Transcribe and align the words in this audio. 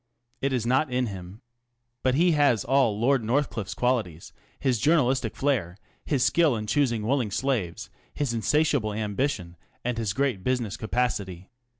It 0.41 0.51
is 0.51 0.65
not 0.65 0.89
in 0.91 1.05
him. 1.05 1.43
But 2.01 2.15
he 2.15 2.31
has 2.31 2.63
all 2.65 2.99
Lord 2.99 3.23
North 3.23 3.51
cliffe's 3.51 3.75
qualities 3.75 4.33
ŌĆö 4.35 4.41
his 4.59 4.79
journalistic 4.79 5.35
flairt\ 5.35 5.77
his 6.03 6.23
skill 6.23 6.55
in 6.55 6.65
choosing 6.65 7.05
willing 7.05 7.29
slaves, 7.29 7.91
his 8.11 8.33
insatiable 8.33 8.93
ambition, 8.95 9.57
and 9.85 9.99
his 9.99 10.13
great 10.13 10.43
business 10.43 10.75
capacity. 10.75 11.51